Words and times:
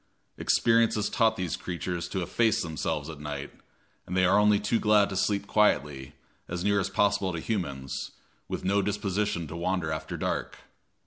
Experience 0.35 0.95
has 0.95 1.11
taught 1.11 1.35
these 1.35 1.55
creatures 1.55 2.07
to 2.07 2.23
efface 2.23 2.63
themselves 2.63 3.07
at 3.07 3.19
night, 3.19 3.51
and 4.07 4.17
they 4.17 4.25
are 4.25 4.39
only 4.39 4.59
too 4.59 4.79
glad 4.79 5.09
to 5.09 5.15
sleep 5.15 5.45
quietly, 5.45 6.13
as 6.47 6.63
near 6.63 6.79
as 6.79 6.89
possible 6.89 7.31
to 7.31 7.39
humans, 7.39 8.09
with 8.47 8.65
no 8.65 8.81
disposition 8.81 9.45
to 9.45 9.55
wander 9.55 9.91
after 9.91 10.17
dark. 10.17 10.57